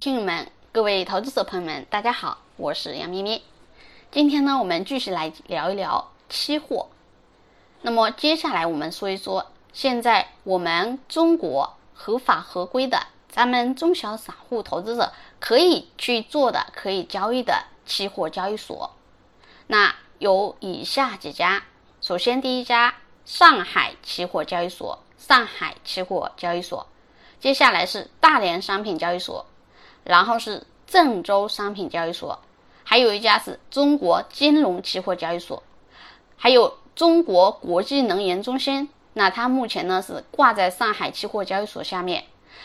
[0.00, 3.42] 听友们，各位投资者朋友们，大家好，我是杨咪咪。
[4.10, 6.88] 今天呢，我们继续来聊一聊期货。
[7.82, 18.92] 那么接下来我们说一说，现在我们中国合法合规的，咱们中小散户投资者可以去做的、可以交易的期货交易所。
[19.66, 21.64] 那有以下几家，
[22.00, 26.86] 首先第一家上海期货交易所，上海期货交易所。
[27.40, 29.44] 接下来是大连商品交易所，
[30.04, 32.38] 然后是郑州商品交易所，
[32.84, 35.62] 还有一家是中国金融期货交易所，
[36.36, 38.88] 还有中国国际能源中心。
[39.14, 42.24] 那它目前呢是挂在上海期货交易所下面。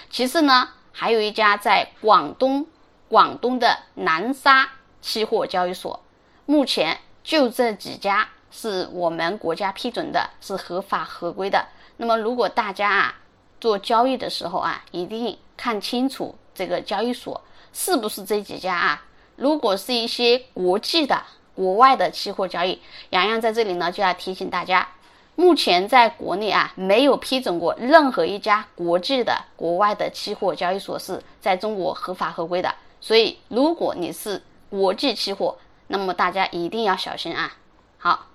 [0.09, 2.65] 其次呢，还有一家在广东，
[3.09, 4.69] 广东的南沙
[5.01, 5.99] 期货交易所。
[6.45, 11.67] 目前就这几家是我们国家批准的，是合法合规的。
[11.97, 13.15] 那么如果大家啊。
[13.59, 17.39] 做交易的时候啊，一定看清楚这个交易所
[17.71, 19.03] 是不是这几家啊。
[19.35, 21.21] 如果是一些国际的、
[21.53, 24.89] 国外的期货交易，洋洋在这里呢就要提醒大家，
[25.35, 32.73] 目前在国内啊没有批准过任何一家国际的、国外的期货交易所是在中国合法合规的。
[32.99, 34.41] 所以，如果你是
[34.71, 37.55] 国际期货，那么大家一定要小心啊。
[37.99, 38.25] 好，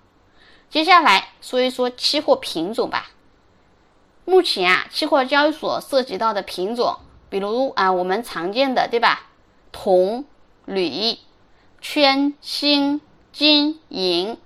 [0.70, 3.10] 接下来说一说期货品种吧。
[4.24, 6.96] 目前啊，期货交易所涉及到的品种，
[7.32, 9.22] 比如啊，我们常见的对吧？
[9.72, 10.26] 铜、
[10.66, 11.16] 铝、
[11.80, 13.00] 铅、锌、
[13.32, 14.36] 金、银，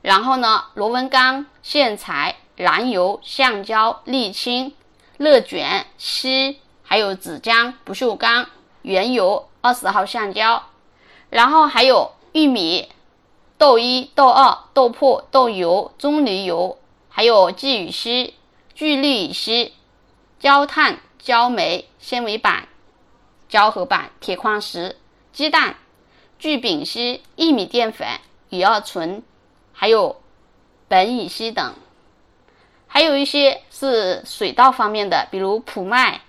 [0.00, 4.72] 然后呢，螺纹钢、线材、燃油、橡胶、沥青、
[5.18, 8.46] 热卷、锡，还有纸浆、不锈钢、
[8.80, 10.62] 原油、二十号橡胶，
[11.28, 12.88] 然后还有玉米、
[13.58, 16.78] 豆一、豆二、豆粕、豆油、棕榈油，
[17.10, 18.32] 还有聚乙烯。
[18.74, 19.74] 聚氯乙烯、
[20.40, 22.66] 焦炭、焦煤、纤维板、
[23.48, 24.96] 胶合板、铁矿石、
[25.32, 25.76] 鸡蛋、
[26.36, 28.08] 聚丙烯、薏米淀粉、
[28.48, 29.22] 乙二醇，
[29.72, 30.20] 还有
[30.88, 31.74] 苯乙烯等。
[32.88, 36.22] 还有一些是水稻方面的，比如普麦、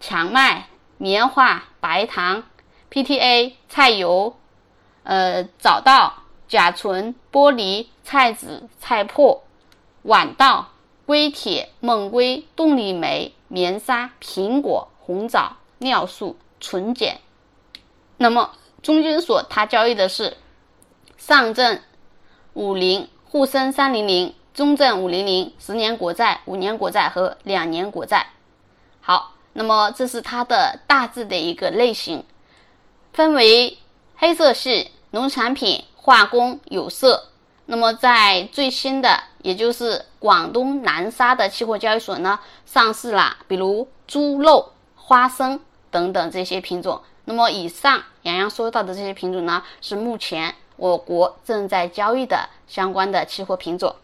[0.00, 0.66] 荞麦、
[0.98, 2.42] 棉花、白糖、
[2.90, 4.36] PTA、菜油、
[5.04, 9.42] 呃早稻、甲醇、玻璃、菜籽、菜粕、
[10.02, 10.70] 晚稻。
[11.06, 17.18] 硅铁、锰硅、动力煤、棉纱、苹果、红枣、尿素、纯碱。
[18.16, 18.50] 那么
[18.82, 20.36] 中金所它交易的是
[21.16, 21.80] 上证
[22.54, 28.26] 五零、沪深三零零、中证五零零、十年国债、五年国债和两年国债。
[29.00, 32.24] 好，那么这是它的大致的一个类型，
[33.12, 33.78] 分为
[34.16, 37.28] 黑色系、农产品、化工、有色。
[37.66, 39.22] 那么在最新的。
[39.44, 45.60] 也就是广东南沙的期货交易所呢，上市了，比如猪肉、花生
[45.90, 47.02] 等等这些品种。
[47.26, 53.94] 那么以上洋洋说到的这些品种呢，是目前我国正在交易的相关的期货品种。